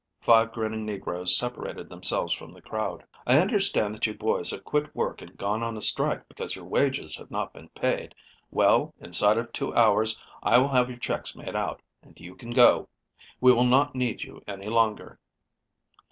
Five 0.19 0.51
grinning 0.51 0.83
negroes 0.83 1.37
separated 1.37 1.87
themselves 1.87 2.33
from 2.33 2.53
the 2.53 2.61
crowd. 2.63 3.03
"I 3.27 3.37
understand 3.37 3.93
that 3.93 4.07
you 4.07 4.15
boys 4.15 4.49
have 4.49 4.63
quit 4.63 4.95
work 4.95 5.21
and 5.21 5.37
gone 5.37 5.61
on 5.61 5.77
a 5.77 5.81
strike 5.83 6.27
because 6.27 6.55
your 6.55 6.65
wages 6.65 7.15
have 7.17 7.29
not 7.29 7.53
been 7.53 7.69
paid. 7.69 8.15
Well, 8.49 8.95
inside 8.99 9.37
of 9.37 9.53
two 9.53 9.75
hours 9.75 10.19
I 10.41 10.57
will 10.57 10.69
have 10.69 10.89
your 10.89 10.97
checks 10.97 11.35
made 11.35 11.55
out, 11.55 11.83
and 12.01 12.19
you 12.19 12.33
can 12.33 12.49
go. 12.49 12.89
We 13.39 13.53
will 13.53 13.67
not 13.67 13.93
need 13.93 14.23
you 14.23 14.41
any 14.47 14.69
longer. 14.69 15.19